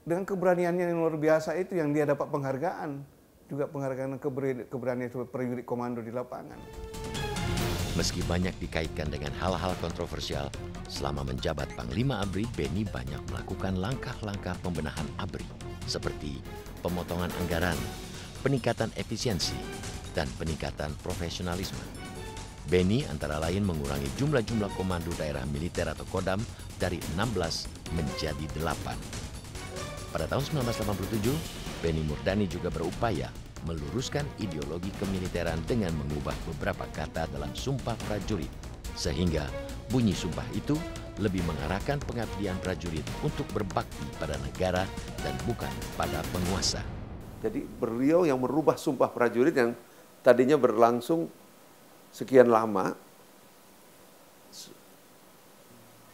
Dengan 0.07 0.25
keberaniannya 0.25 0.97
yang 0.97 1.03
luar 1.03 1.19
biasa 1.19 1.59
itu 1.59 1.77
yang 1.77 1.91
dia 1.91 2.07
dapat 2.07 2.31
penghargaan 2.31 3.16
juga 3.47 3.71
penghargaan 3.71 4.19
keberanian 4.69 5.11
prajurit 5.31 5.67
komando 5.67 6.03
di 6.03 6.11
lapangan. 6.11 6.59
Meski 7.97 8.21
banyak 8.29 8.53
dikaitkan 8.61 9.09
dengan 9.09 9.33
hal-hal 9.41 9.73
kontroversial, 9.81 10.53
selama 10.85 11.25
menjabat 11.25 11.73
Panglima 11.81 12.21
ABRI, 12.21 12.45
Beni 12.53 12.85
banyak 12.85 13.25
melakukan 13.33 13.81
langkah-langkah 13.81 14.53
pembenahan 14.61 15.09
ABRI, 15.17 15.49
seperti 15.89 16.45
pemotongan 16.85 17.33
anggaran, 17.41 17.79
peningkatan 18.45 18.93
efisiensi, 19.01 19.57
dan 20.13 20.29
peningkatan 20.37 20.93
profesionalisme. 21.01 21.81
Beni 22.69 23.07
antara 23.09 23.41
lain 23.41 23.65
mengurangi 23.65 24.11
jumlah-jumlah 24.21 24.77
komando 24.77 25.15
daerah 25.17 25.47
militer 25.49 25.89
atau 25.89 26.05
kodam 26.13 26.43
dari 26.77 27.01
16 27.17 27.97
menjadi 27.97 28.45
8. 28.61 30.13
Pada 30.13 30.29
tahun 30.29 30.45
1987, 30.53 31.56
Benny 31.85 32.03
Murdani 32.05 32.49
juga 32.49 32.73
berupaya 32.73 33.29
meluruskan 33.67 34.23
ideologi 34.39 34.95
kemiliteran 34.97 35.59
dengan 35.67 35.91
mengubah 35.99 36.35
beberapa 36.55 36.87
kata 36.95 37.27
dalam 37.35 37.51
sumpah 37.53 37.99
prajurit, 38.07 38.49
sehingga 38.95 39.45
bunyi 39.91 40.15
sumpah 40.15 40.47
itu 40.55 40.79
lebih 41.19 41.43
mengarahkan 41.49 41.99
pengabdian 42.05 42.55
prajurit 42.63 43.03
untuk 43.25 43.49
berbakti 43.51 44.05
pada 44.21 44.37
negara 44.45 44.85
dan 45.25 45.35
bukan 45.49 45.73
pada 45.99 46.21
penguasa. 46.31 46.85
Jadi 47.43 47.65
beliau 47.65 48.25
yang 48.25 48.39
merubah 48.39 48.79
sumpah 48.79 49.11
prajurit 49.11 49.53
yang 49.57 49.73
tadinya 50.23 50.55
berlangsung 50.57 51.29
sekian 52.13 52.49
lama, 52.49 52.95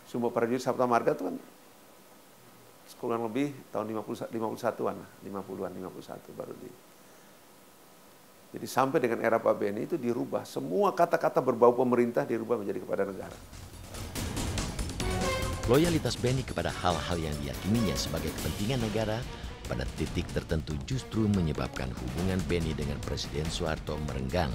sumpah 0.09 0.31
prajurit 0.33 0.63
Sabta 0.63 0.89
Marga 0.89 1.15
itu 1.15 1.25
kan 1.29 1.37
kurang 3.03 3.27
lebih 3.27 3.51
tahun 3.75 3.99
50, 3.99 4.31
51-an, 4.31 4.97
50-an, 5.27 5.71
51 5.75 6.39
baru 6.39 6.55
di. 6.55 6.71
Jadi 8.55 8.67
sampai 8.71 9.03
dengan 9.03 9.19
era 9.27 9.43
Pak 9.43 9.59
Beni 9.59 9.91
itu 9.91 9.99
dirubah. 9.99 10.47
Semua 10.47 10.95
kata-kata 10.95 11.43
berbau 11.43 11.75
pemerintah 11.75 12.23
dirubah 12.23 12.63
menjadi 12.63 12.79
kepada 12.79 13.03
negara. 13.03 13.35
Loyalitas 15.67 16.15
Beni 16.15 16.47
kepada 16.47 16.71
hal-hal 16.71 17.19
yang 17.19 17.35
diyakininya 17.43 17.99
sebagai 17.99 18.31
kepentingan 18.39 18.87
negara 18.87 19.19
pada 19.67 19.83
titik 19.99 20.29
tertentu 20.31 20.79
justru 20.87 21.27
menyebabkan 21.33 21.91
hubungan 21.91 22.39
Beni 22.47 22.71
dengan 22.77 23.01
Presiden 23.03 23.49
Soeharto 23.51 23.99
merenggang. 24.07 24.53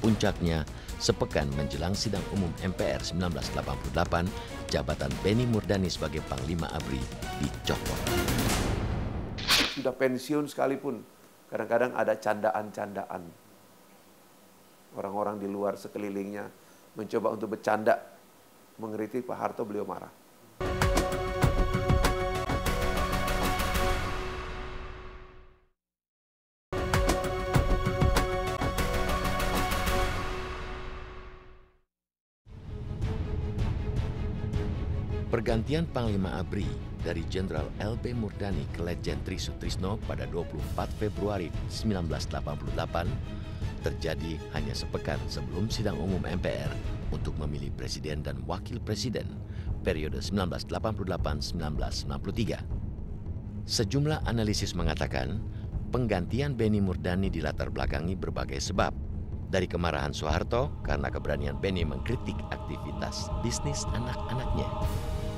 Puncaknya, 0.00 0.64
sepekan 1.02 1.50
menjelang 1.58 1.94
sidang 1.98 2.22
umum 2.34 2.50
MPR 2.62 3.02
1988, 3.02 4.26
jabatan 4.72 5.12
Benny 5.20 5.44
Murdani 5.44 5.92
sebagai 5.92 6.24
Panglima 6.24 6.64
ABRI 6.72 6.96
dicopot. 7.44 8.00
Sudah 9.76 9.92
pensiun 9.92 10.48
sekalipun, 10.48 11.04
kadang-kadang 11.52 11.92
ada 11.92 12.16
candaan-candaan. 12.16 13.28
Orang-orang 14.96 15.36
di 15.36 15.44
luar 15.44 15.76
sekelilingnya 15.76 16.48
mencoba 16.96 17.36
untuk 17.36 17.52
bercanda, 17.52 18.00
mengkritik 18.80 19.28
Pak 19.28 19.36
Harto, 19.36 19.68
beliau 19.68 19.84
marah. 19.84 20.21
Pergantian 35.62 35.86
Panglima 35.94 36.42
ABRI 36.42 36.66
dari 37.06 37.22
Jenderal 37.30 37.70
LB 37.78 38.18
Murdani 38.18 38.66
ke 38.74 38.82
Letjen 38.82 39.22
Tri 39.22 39.38
Sutrisno 39.38 39.94
pada 40.10 40.26
24 40.26 40.58
Februari 40.98 41.54
1988 41.70 43.86
terjadi 43.86 44.42
hanya 44.58 44.74
sepekan 44.74 45.22
sebelum 45.30 45.70
sidang 45.70 45.94
umum 46.02 46.18
MPR 46.26 46.66
untuk 47.14 47.38
memilih 47.38 47.70
presiden 47.78 48.26
dan 48.26 48.42
wakil 48.42 48.82
presiden 48.82 49.38
periode 49.86 50.18
1988-1993. 50.18 52.58
Sejumlah 53.62 54.26
analisis 54.26 54.74
mengatakan 54.74 55.38
penggantian 55.94 56.58
Benny 56.58 56.82
Murdani 56.82 57.30
dilatar 57.30 57.70
belakangi 57.70 58.18
berbagai 58.18 58.58
sebab. 58.58 58.90
Dari 59.46 59.70
kemarahan 59.70 60.10
Soeharto 60.10 60.74
karena 60.82 61.06
keberanian 61.06 61.54
Benny 61.54 61.86
mengkritik 61.86 62.34
aktivitas 62.50 63.30
bisnis 63.46 63.86
anak-anaknya, 63.94 64.66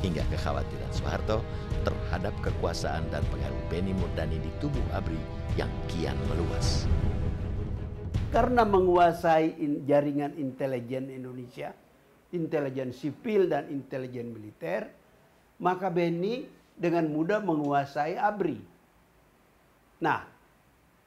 hingga 0.04 0.20
kekhawatiran 0.28 0.92
Soeharto 0.92 1.40
terhadap 1.80 2.36
kekuasaan 2.44 3.08
dan 3.08 3.24
pengaruh 3.32 3.62
Benny 3.72 3.96
Murdani 3.96 4.36
di 4.36 4.52
tubuh 4.60 4.84
ABRI 4.92 5.16
yang 5.56 5.72
kian 5.88 6.16
meluas. 6.28 6.84
Karena 8.28 8.68
menguasai 8.68 9.56
in, 9.56 9.88
jaringan 9.88 10.36
intelijen 10.36 11.08
Indonesia, 11.08 11.72
intelijen 12.36 12.92
sipil 12.92 13.48
dan 13.48 13.72
intelijen 13.72 14.36
militer, 14.36 14.92
maka 15.56 15.88
Benny 15.88 16.44
dengan 16.76 17.08
mudah 17.08 17.40
menguasai 17.40 18.20
ABRI. 18.20 18.58
Nah, 20.04 20.20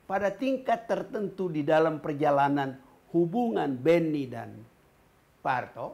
pada 0.10 0.34
tingkat 0.34 0.90
tertentu 0.90 1.54
di 1.54 1.62
dalam 1.62 2.02
perjalanan 2.02 2.80
hubungan 3.14 3.78
Benny 3.78 4.26
dan 4.26 4.58
Pak 5.44 5.86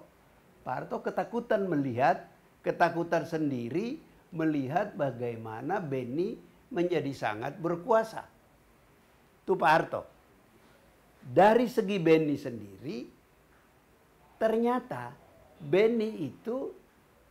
Harto 0.63 0.97
ketakutan 1.03 1.65
melihat, 1.67 2.32
ketakutan 2.63 3.27
sendiri 3.27 3.99
melihat 4.33 4.95
bagaimana 4.97 5.77
Benny 5.77 6.39
menjadi 6.73 7.13
sangat 7.13 7.59
berkuasa. 7.61 8.25
Itu 9.45 9.53
Pak 9.53 9.69
Harto. 9.69 10.01
Dari 11.23 11.69
segi 11.69 12.01
Benny 12.01 12.35
sendiri, 12.35 13.07
ternyata 14.41 15.13
Benny 15.61 16.27
itu 16.27 16.73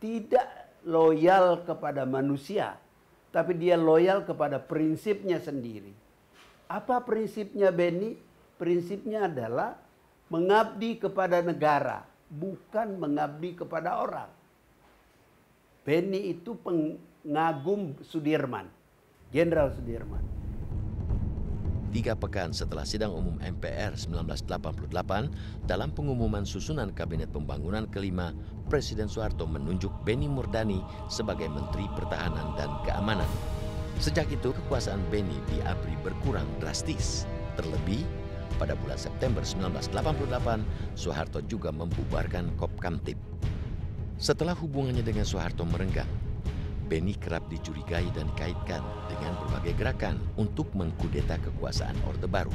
tidak 0.01 0.79
loyal 0.87 1.61
kepada 1.67 2.07
manusia, 2.07 2.79
tapi 3.29 3.53
dia 3.57 3.77
loyal 3.77 4.25
kepada 4.25 4.57
prinsipnya 4.57 5.37
sendiri. 5.37 5.93
Apa 6.71 7.03
prinsipnya 7.03 7.69
Benny? 7.69 8.17
Prinsipnya 8.57 9.27
adalah 9.27 9.75
mengabdi 10.31 10.97
kepada 10.97 11.43
negara, 11.43 12.05
bukan 12.31 12.97
mengabdi 12.97 13.57
kepada 13.57 14.01
orang. 14.01 14.29
Benny 15.83 16.31
itu 16.31 16.55
pengagum 16.63 17.91
Sudirman, 18.07 18.71
Jenderal 19.35 19.67
Sudirman. 19.75 20.23
Tiga 21.91 22.15
pekan 22.15 22.55
setelah 22.55 22.87
sidang 22.87 23.11
umum 23.11 23.35
MPR 23.43 23.91
1988, 23.99 25.67
dalam 25.67 25.91
pengumuman 25.91 26.47
susunan 26.47 26.87
Kabinet 26.95 27.35
Pembangunan 27.35 27.83
kelima, 27.91 28.31
Presiden 28.71 29.11
Soeharto 29.11 29.43
menunjuk 29.43 29.91
Benny 30.07 30.31
Murdani 30.31 30.79
sebagai 31.11 31.51
Menteri 31.51 31.85
Pertahanan 31.91 32.55
dan 32.55 32.71
Keamanan. 32.87 33.27
Sejak 33.99 34.31
itu, 34.31 34.55
kekuasaan 34.55 35.03
Benny 35.11 35.35
di 35.51 35.59
ABRI 35.67 35.99
berkurang 35.99 36.47
drastis. 36.63 37.27
Terlebih, 37.59 38.07
pada 38.55 38.79
bulan 38.79 38.95
September 38.95 39.43
1988, 39.43 40.63
Soeharto 40.95 41.43
juga 41.45 41.75
membubarkan 41.75 42.55
Kopkamtib. 42.55 43.19
Setelah 44.17 44.53
hubungannya 44.55 45.01
dengan 45.01 45.25
Soeharto 45.25 45.65
merenggang, 45.65 46.09
Benny 46.87 47.17
kerap 47.17 47.49
dicurigai 47.49 48.05
dan 48.13 48.29
dikaitkan 48.35 48.83
dengan 49.09 49.33
berbagai 49.41 49.73
gerakan 49.79 50.21
untuk 50.37 50.69
mengkudeta 50.77 51.39
kekuasaan 51.41 51.95
Orde 52.05 52.29
Baru. 52.29 52.53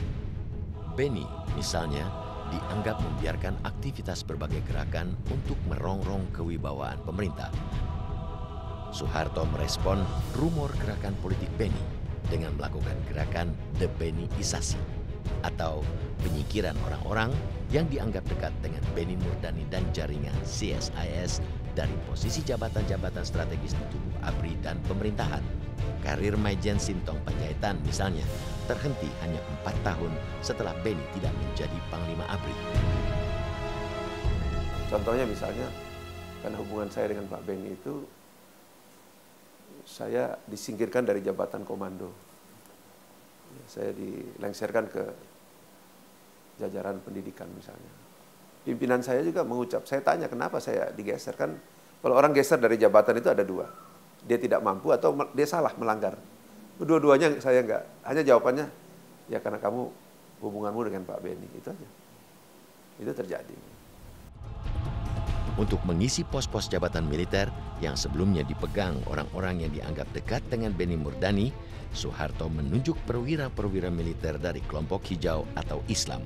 Benny, 0.95 1.27
misalnya, 1.59 2.07
dianggap 2.49 3.03
membiarkan 3.03 3.59
aktivitas 3.67 4.25
berbagai 4.25 4.63
gerakan 4.69 5.17
untuk 5.29 5.59
merongrong 5.69 6.29
kewibawaan 6.33 7.03
pemerintah. 7.03 7.51
Soeharto 8.89 9.45
merespon 9.53 10.01
rumor 10.39 10.73
gerakan 10.81 11.13
politik 11.21 11.51
Benny 11.61 11.83
dengan 12.33 12.57
melakukan 12.57 12.97
gerakan 13.09 13.53
debenisasi 13.77 14.98
atau 15.47 15.85
penyikiran 16.23 16.75
orang-orang 16.87 17.31
yang 17.69 17.85
dianggap 17.93 18.25
dekat 18.27 18.53
dengan 18.65 18.81
Benny 18.97 19.15
Murdani 19.21 19.63
dan 19.69 19.85
jaringan 19.93 20.35
CSIS 20.43 21.45
dari 21.77 21.95
posisi 22.09 22.43
jabatan-jabatan 22.43 23.23
strategis 23.23 23.77
di 23.77 23.85
tubuh 23.93 24.15
ABRI 24.25 24.55
dan 24.65 24.81
pemerintahan. 24.89 25.45
Karir 26.03 26.35
Maijen 26.35 26.81
Sintong 26.81 27.21
Panjaitan 27.23 27.79
misalnya 27.87 28.27
terhenti 28.67 29.07
hanya 29.23 29.39
empat 29.59 29.77
tahun 29.87 30.11
setelah 30.43 30.75
Benny 30.83 31.03
tidak 31.15 31.33
menjadi 31.39 31.79
Panglima 31.93 32.27
ABRI. 32.27 32.57
Contohnya 34.89 35.29
misalnya, 35.29 35.69
karena 36.41 36.57
hubungan 36.57 36.89
saya 36.89 37.13
dengan 37.13 37.29
Pak 37.29 37.45
Benny 37.45 37.77
itu, 37.77 38.09
saya 39.85 40.37
disingkirkan 40.49 41.05
dari 41.05 41.21
jabatan 41.21 41.65
komando. 41.65 42.28
Saya 43.69 43.93
dilengserkan 43.93 44.89
ke 44.89 45.05
jajaran 46.59 46.99
pendidikan 47.05 47.47
misalnya 47.55 48.09
pimpinan 48.69 49.01
saya 49.01 49.25
juga 49.25 49.49
mengucap, 49.49 49.89
saya 49.89 50.05
tanya 50.05 50.29
kenapa 50.29 50.61
saya 50.61 50.93
digeser 50.93 51.33
kan 51.33 51.57
kalau 52.05 52.15
orang 52.21 52.37
geser 52.37 52.61
dari 52.61 52.77
jabatan 52.77 53.17
itu 53.17 53.33
ada 53.33 53.41
dua, 53.41 53.65
dia 54.29 54.37
tidak 54.37 54.61
mampu 54.61 54.93
atau 54.93 55.17
dia 55.33 55.49
salah 55.49 55.73
melanggar. 55.81 56.21
Dua-duanya 56.79 57.41
saya 57.41 57.65
enggak, 57.65 57.83
hanya 58.07 58.23
jawabannya 58.23 58.67
ya 59.33 59.41
karena 59.41 59.57
kamu 59.59 59.89
hubunganmu 60.45 60.81
dengan 60.85 61.03
Pak 61.09 61.19
Beni 61.25 61.49
itu 61.57 61.67
aja. 61.67 61.89
Itu 63.03 63.11
terjadi. 63.11 63.57
Untuk 65.59 65.83
mengisi 65.83 66.23
pos-pos 66.23 66.71
jabatan 66.71 67.11
militer 67.11 67.51
yang 67.83 67.99
sebelumnya 67.99 68.47
dipegang 68.47 68.95
orang-orang 69.11 69.67
yang 69.67 69.75
dianggap 69.75 70.07
dekat 70.15 70.39
dengan 70.47 70.71
Beni 70.71 70.95
Murdani, 70.95 71.51
Soeharto 71.91 72.47
menunjuk 72.47 72.95
perwira-perwira 73.11 73.91
militer 73.91 74.39
dari 74.39 74.63
kelompok 74.71 75.03
hijau 75.11 75.43
atau 75.59 75.83
Islam. 75.91 76.23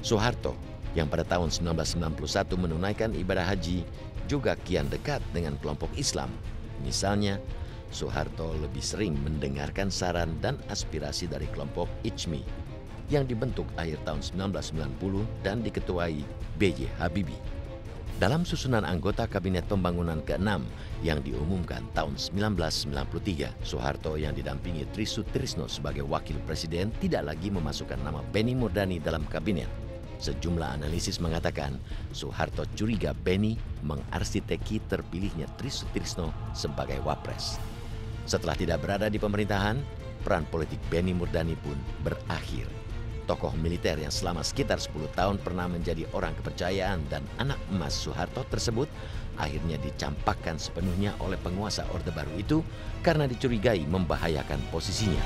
Soeharto 0.00 0.56
yang 0.96 1.12
pada 1.12 1.28
tahun 1.28 1.52
1991 1.52 2.56
menunaikan 2.56 3.12
ibadah 3.12 3.44
haji 3.44 3.84
juga 4.24 4.56
kian 4.64 4.88
dekat 4.88 5.20
dengan 5.36 5.60
kelompok 5.60 5.92
Islam. 6.00 6.32
Misalnya, 6.80 7.36
Soeharto 7.92 8.56
lebih 8.64 8.80
sering 8.80 9.12
mendengarkan 9.20 9.92
saran 9.92 10.40
dan 10.40 10.56
aspirasi 10.72 11.28
dari 11.28 11.44
kelompok 11.52 11.88
ICMI 12.00 12.40
yang 13.12 13.28
dibentuk 13.28 13.68
akhir 13.76 14.00
tahun 14.08 14.20
1990 14.24 15.44
dan 15.44 15.60
diketuai 15.60 16.20
B.J. 16.56 16.88
Habibie. 16.96 17.57
Dalam 18.18 18.42
susunan 18.42 18.82
anggota 18.82 19.30
Kabinet 19.30 19.70
Pembangunan 19.70 20.18
ke-6 20.26 20.66
yang 21.06 21.22
diumumkan 21.22 21.86
tahun 21.94 22.18
1993, 22.18 23.62
Soeharto 23.62 24.18
yang 24.18 24.34
didampingi 24.34 24.90
Trisutrisno 24.90 25.70
sebagai 25.70 26.02
wakil 26.02 26.34
presiden 26.42 26.90
tidak 26.98 27.30
lagi 27.30 27.46
memasukkan 27.46 28.02
nama 28.02 28.18
Benny 28.34 28.58
Murdani 28.58 28.98
dalam 28.98 29.22
kabinet 29.30 29.70
Sejumlah 30.18 30.82
analisis 30.82 31.22
mengatakan 31.22 31.78
Soeharto 32.10 32.66
curiga 32.74 33.14
Benny 33.14 33.54
mengarsiteki 33.86 34.82
terpilihnya 34.90 35.46
Trisutrisno 35.54 36.34
sebagai 36.58 36.98
wapres. 37.06 37.62
Setelah 38.26 38.58
tidak 38.58 38.82
berada 38.82 39.06
di 39.06 39.22
pemerintahan, 39.22 39.78
peran 40.26 40.42
politik 40.50 40.82
Benny 40.90 41.14
Murdani 41.14 41.54
pun 41.54 41.78
berakhir. 42.02 42.66
Tokoh 43.28 43.52
militer 43.60 44.00
yang 44.00 44.08
selama 44.08 44.40
sekitar 44.40 44.80
10 44.80 45.12
tahun 45.12 45.36
pernah 45.44 45.68
menjadi 45.68 46.08
orang 46.16 46.32
kepercayaan 46.40 47.12
dan 47.12 47.20
anak 47.36 47.60
emas 47.68 47.92
Soeharto 47.92 48.40
tersebut 48.48 48.88
akhirnya 49.36 49.76
dicampakkan 49.84 50.56
sepenuhnya 50.56 51.12
oleh 51.20 51.36
penguasa 51.36 51.84
Orde 51.92 52.08
Baru 52.08 52.32
itu 52.40 52.64
karena 53.04 53.28
dicurigai 53.28 53.84
membahayakan 53.84 54.72
posisinya. 54.72 55.20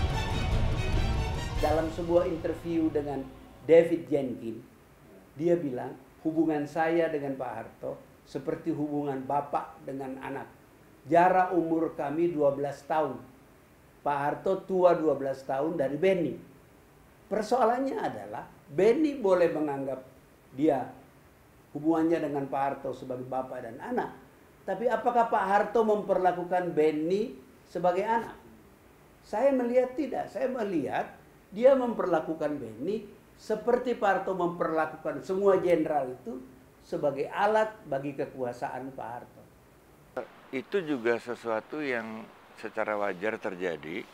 Dalam 1.62 1.86
sebuah 1.94 2.26
interview 2.26 2.90
dengan 2.90 3.22
David 3.70 4.10
Jenkins, 4.10 4.66
dia 5.38 5.54
bilang 5.54 5.94
hubungan 6.26 6.66
saya 6.66 7.06
dengan 7.06 7.38
Pak 7.38 7.52
Harto 7.54 8.02
seperti 8.26 8.74
hubungan 8.74 9.22
bapak 9.22 9.78
dengan 9.86 10.18
anak. 10.26 10.50
Jarak 11.06 11.54
umur 11.54 11.94
kami 11.94 12.34
12 12.34 12.66
tahun. 12.90 13.14
Pak 14.02 14.18
Harto 14.18 14.58
tua 14.66 14.98
12 14.98 15.46
tahun 15.46 15.78
dari 15.78 15.94
Benny. 15.94 16.34
Persoalannya 17.32 17.96
adalah 17.96 18.44
Benny 18.68 19.16
boleh 19.16 19.48
menganggap 19.48 20.04
dia 20.52 20.84
hubungannya 21.72 22.28
dengan 22.28 22.44
Pak 22.44 22.60
Harto 22.60 22.92
sebagai 22.92 23.24
bapak 23.24 23.64
dan 23.64 23.80
anak. 23.80 24.12
Tapi 24.68 24.84
apakah 24.92 25.32
Pak 25.32 25.44
Harto 25.48 25.80
memperlakukan 25.80 26.76
Benny 26.76 27.32
sebagai 27.64 28.04
anak? 28.04 28.36
Saya 29.24 29.48
melihat 29.48 29.96
tidak. 29.96 30.28
Saya 30.28 30.52
melihat 30.52 31.08
dia 31.48 31.72
memperlakukan 31.72 32.52
Benny 32.60 33.08
seperti 33.40 33.96
Pak 33.96 34.28
Harto 34.28 34.36
memperlakukan 34.36 35.24
semua 35.24 35.56
jenderal 35.56 36.12
itu 36.12 36.36
sebagai 36.84 37.32
alat 37.32 37.72
bagi 37.88 38.12
kekuasaan 38.12 38.92
Pak 38.92 39.08
Harto. 39.08 39.42
Itu 40.52 40.84
juga 40.84 41.16
sesuatu 41.16 41.80
yang 41.80 42.28
secara 42.60 42.92
wajar 43.00 43.40
terjadi 43.40 44.04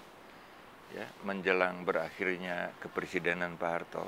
ya 0.94 1.06
menjelang 1.24 1.84
berakhirnya 1.84 2.72
kepresidenan 2.80 3.60
Pak 3.60 3.70
Harto. 3.70 4.04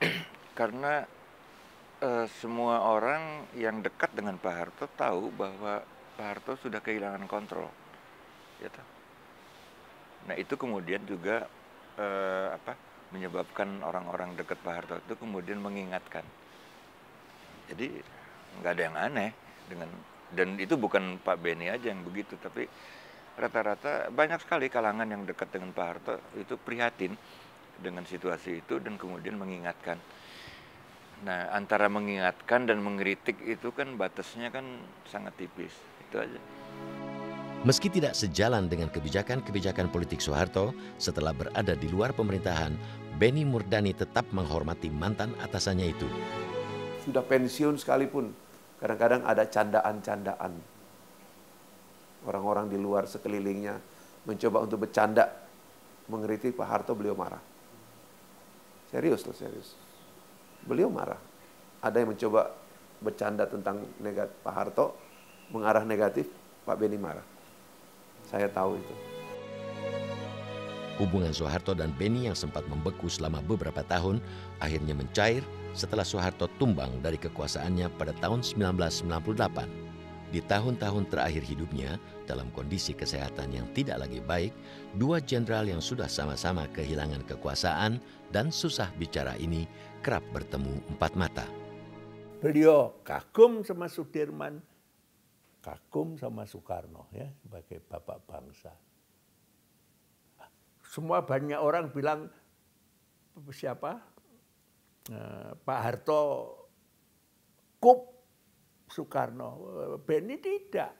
Karena 0.58 1.04
eh, 2.00 2.26
semua 2.40 2.84
orang 2.84 3.48
yang 3.56 3.80
dekat 3.80 4.12
dengan 4.12 4.36
Pak 4.36 4.54
Harto 4.54 4.84
tahu 4.94 5.32
bahwa 5.32 5.80
Pak 6.14 6.26
Harto 6.26 6.52
sudah 6.60 6.78
kehilangan 6.84 7.24
kontrol. 7.26 7.70
Ya. 8.62 8.70
Nah 10.28 10.36
itu 10.36 10.54
kemudian 10.56 11.04
juga 11.04 11.48
eh, 11.98 12.48
apa 12.54 12.76
menyebabkan 13.12 13.82
orang-orang 13.86 14.34
dekat 14.34 14.58
Pak 14.60 14.74
Harto 14.74 14.94
itu 14.98 15.14
kemudian 15.18 15.62
mengingatkan. 15.62 16.26
Jadi 17.70 18.02
nggak 18.60 18.72
ada 18.76 18.82
yang 18.82 18.96
aneh 18.98 19.30
dengan 19.66 19.90
dan 20.34 20.58
itu 20.58 20.74
bukan 20.74 21.22
Pak 21.22 21.38
Beni 21.38 21.70
aja 21.70 21.94
yang 21.94 22.02
begitu, 22.02 22.34
tapi 22.42 22.66
rata-rata 23.34 24.08
banyak 24.14 24.40
sekali 24.42 24.70
kalangan 24.70 25.06
yang 25.10 25.22
dekat 25.26 25.50
dengan 25.50 25.74
Pak 25.74 25.86
Harto 25.86 26.14
itu 26.38 26.54
prihatin 26.54 27.18
dengan 27.78 28.06
situasi 28.06 28.62
itu 28.62 28.78
dan 28.78 28.94
kemudian 28.94 29.34
mengingatkan. 29.34 29.98
Nah, 31.24 31.50
antara 31.56 31.88
mengingatkan 31.88 32.68
dan 32.68 32.84
mengkritik 32.84 33.40
itu 33.42 33.72
kan 33.72 33.96
batasnya 33.96 34.52
kan 34.52 34.64
sangat 35.08 35.34
tipis. 35.40 35.72
Itu 36.06 36.20
aja. 36.20 36.40
Meski 37.64 37.88
tidak 37.88 38.12
sejalan 38.12 38.68
dengan 38.68 38.92
kebijakan-kebijakan 38.92 39.88
politik 39.88 40.20
Soeharto 40.20 40.76
setelah 41.00 41.32
berada 41.32 41.72
di 41.72 41.88
luar 41.88 42.12
pemerintahan, 42.12 42.76
Beni 43.16 43.40
Murdani 43.48 43.96
tetap 43.96 44.28
menghormati 44.36 44.92
mantan 44.92 45.32
atasannya 45.40 45.96
itu. 45.96 46.04
Sudah 47.08 47.24
pensiun 47.24 47.80
sekalipun, 47.80 48.36
kadang-kadang 48.84 49.24
ada 49.24 49.48
candaan-candaan. 49.48 50.73
Orang-orang 52.24 52.72
di 52.72 52.80
luar 52.80 53.04
sekelilingnya 53.04 53.76
mencoba 54.24 54.64
untuk 54.64 54.88
bercanda, 54.88 55.28
mengkritik 56.08 56.56
Pak 56.56 56.68
Harto, 56.68 56.96
beliau 56.96 57.12
marah. 57.12 57.40
Serius 58.88 59.24
loh, 59.28 59.36
serius. 59.36 59.76
Beliau 60.64 60.88
marah. 60.88 61.20
Ada 61.84 62.00
yang 62.00 62.16
mencoba 62.16 62.48
bercanda 63.04 63.44
tentang 63.44 63.84
negatif 64.00 64.32
Pak 64.40 64.54
Harto, 64.56 64.96
mengarah 65.52 65.84
negatif, 65.84 66.24
Pak 66.64 66.76
Beni 66.80 66.96
marah. 66.96 67.26
Saya 68.24 68.48
tahu 68.48 68.80
itu. 68.80 68.94
Hubungan 70.96 71.34
Soeharto 71.34 71.74
dan 71.74 71.90
Beni 71.98 72.30
yang 72.30 72.38
sempat 72.38 72.64
membeku 72.70 73.10
selama 73.10 73.42
beberapa 73.44 73.82
tahun 73.84 74.22
akhirnya 74.62 74.94
mencair 74.94 75.42
setelah 75.74 76.06
Soeharto 76.06 76.46
tumbang 76.56 77.02
dari 77.02 77.18
kekuasaannya 77.18 77.90
pada 77.98 78.14
tahun 78.22 78.46
1998. 78.46 79.83
Di 80.34 80.42
tahun-tahun 80.42 81.14
terakhir 81.14 81.46
hidupnya, 81.46 81.94
dalam 82.26 82.50
kondisi 82.50 82.90
kesehatan 82.90 83.54
yang 83.54 83.70
tidak 83.70 84.02
lagi 84.02 84.18
baik, 84.18 84.50
dua 84.98 85.22
jenderal 85.22 85.62
yang 85.62 85.78
sudah 85.78 86.10
sama-sama 86.10 86.66
kehilangan 86.74 87.22
kekuasaan 87.22 88.02
dan 88.34 88.50
susah 88.50 88.90
bicara 88.98 89.38
ini 89.38 89.62
kerap 90.02 90.26
bertemu 90.34 90.74
empat 90.90 91.14
mata. 91.14 91.46
Beliau 92.42 92.98
kagum 93.06 93.62
sama 93.62 93.86
Sudirman, 93.86 94.58
kagum 95.62 96.18
sama 96.18 96.42
Soekarno 96.50 97.06
ya 97.14 97.30
sebagai 97.38 97.78
bapak 97.86 98.18
bangsa. 98.26 98.74
Semua 100.82 101.22
banyak 101.22 101.62
orang 101.62 101.94
bilang 101.94 102.26
siapa 103.54 104.02
eh, 105.14 105.54
Pak 105.62 105.78
Harto 105.78 106.22
kup 107.78 108.13
Soekarno, 108.94 109.48
Beni 110.06 110.38
tidak. 110.38 110.94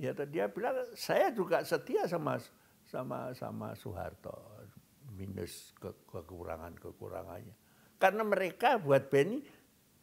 Ya 0.00 0.16
dia 0.16 0.48
bilang 0.48 0.76
saya 0.96 1.28
juga 1.32 1.60
setia 1.64 2.08
sama 2.08 2.40
sama 2.88 3.32
sama 3.36 3.76
Soeharto 3.76 4.32
minus 5.16 5.76
ke, 5.76 5.92
kekurangan 6.08 6.72
kekurangannya. 6.76 7.52
Karena 7.96 8.22
mereka 8.24 8.80
buat 8.80 9.08
Beni 9.08 9.40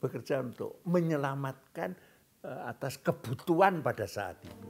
bekerja 0.01 0.41
untuk 0.41 0.81
menyelamatkan 0.85 1.93
uh, 2.43 2.69
atas 2.69 2.97
kebutuhan 2.97 3.85
pada 3.85 4.09
saat 4.09 4.41
itu. 4.41 4.67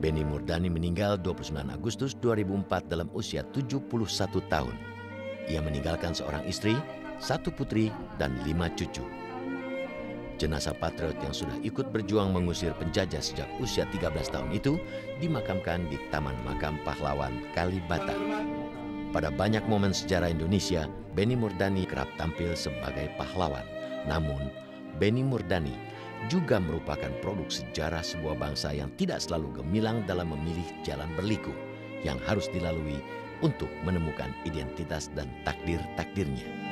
Beni 0.00 0.20
Murdani 0.20 0.68
meninggal 0.68 1.16
29 1.16 1.54
Agustus 1.72 2.12
2004 2.20 2.92
dalam 2.92 3.08
usia 3.16 3.40
71 3.56 3.88
tahun. 4.52 4.76
Ia 5.48 5.60
meninggalkan 5.64 6.12
seorang 6.12 6.44
istri, 6.44 6.76
satu 7.20 7.48
putri, 7.52 7.88
dan 8.20 8.36
lima 8.44 8.68
cucu. 8.72 9.23
Jenazah 10.34 10.74
patriot 10.74 11.14
yang 11.22 11.30
sudah 11.30 11.54
ikut 11.62 11.94
berjuang 11.94 12.34
mengusir 12.34 12.74
penjajah 12.74 13.22
sejak 13.22 13.46
usia 13.62 13.86
13 13.94 14.10
tahun 14.34 14.50
itu 14.50 14.82
dimakamkan 15.22 15.86
di 15.86 15.96
Taman 16.10 16.34
Makam 16.42 16.74
Pahlawan 16.82 17.38
Kalibata. 17.54 18.18
Pada 19.14 19.30
banyak 19.30 19.62
momen 19.70 19.94
sejarah 19.94 20.34
Indonesia, 20.34 20.90
Beni 21.14 21.38
Murdani 21.38 21.86
kerap 21.86 22.10
tampil 22.18 22.58
sebagai 22.58 23.14
pahlawan. 23.14 23.62
Namun, 24.10 24.50
Beni 24.98 25.22
Murdani 25.22 25.70
juga 26.26 26.58
merupakan 26.58 27.14
produk 27.22 27.46
sejarah 27.46 28.02
sebuah 28.02 28.34
bangsa 28.34 28.74
yang 28.74 28.90
tidak 28.98 29.22
selalu 29.22 29.62
gemilang 29.62 30.02
dalam 30.10 30.34
memilih 30.34 30.66
jalan 30.82 31.06
berliku 31.14 31.54
yang 32.02 32.18
harus 32.26 32.50
dilalui 32.50 32.98
untuk 33.38 33.70
menemukan 33.86 34.34
identitas 34.42 35.06
dan 35.14 35.30
takdir-takdirnya. 35.46 36.63